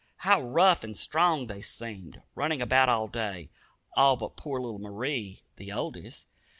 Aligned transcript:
How 0.25 0.41
rough 0.41 0.83
and 0.83 0.97
strong 0.97 1.45
they 1.45 1.61
seemed, 1.61 2.23
running 2.33 2.59
about 2.59 2.89
all 2.89 3.07
day, 3.07 3.51
all 3.95 4.17
but 4.17 4.35
poor 4.35 4.59
little 4.59 4.79
Marie, 4.79 5.43
the 5.57 5.71
oldest. 5.71 6.27